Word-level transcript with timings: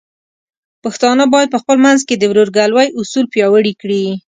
پښتانه 0.83 1.23
بايد 1.33 1.49
په 1.51 1.59
خپل 1.63 1.77
منځ 1.85 1.99
کې 2.07 2.15
د 2.17 2.23
ورورګلوۍ 2.31 2.87
اصول 2.99 3.25
پیاوړي 3.33 3.73
کړي. 3.81 4.05